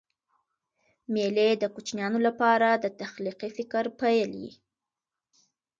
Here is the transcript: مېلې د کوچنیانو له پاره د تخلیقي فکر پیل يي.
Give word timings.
مېلې 1.13 1.49
د 1.57 1.63
کوچنیانو 1.73 2.17
له 2.25 2.31
پاره 2.39 2.69
د 2.77 2.85
تخلیقي 3.01 3.49
فکر 3.57 3.83
پیل 3.99 4.31
يي. 4.43 4.53